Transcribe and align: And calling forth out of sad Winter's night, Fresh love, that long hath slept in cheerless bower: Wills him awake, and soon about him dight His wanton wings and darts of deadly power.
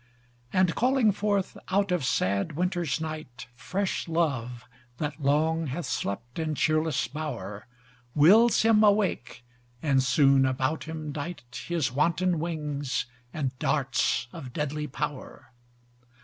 And 0.51 0.73
calling 0.73 1.11
forth 1.11 1.55
out 1.69 1.91
of 1.91 2.03
sad 2.03 2.53
Winter's 2.53 2.99
night, 2.99 3.45
Fresh 3.55 4.07
love, 4.07 4.65
that 4.97 5.21
long 5.21 5.67
hath 5.67 5.85
slept 5.85 6.39
in 6.39 6.55
cheerless 6.55 7.07
bower: 7.07 7.67
Wills 8.15 8.63
him 8.63 8.83
awake, 8.83 9.43
and 9.79 10.01
soon 10.01 10.43
about 10.43 10.85
him 10.85 11.11
dight 11.11 11.43
His 11.67 11.91
wanton 11.91 12.39
wings 12.39 13.05
and 13.31 13.55
darts 13.59 14.27
of 14.33 14.53
deadly 14.53 14.87
power. 14.87 15.51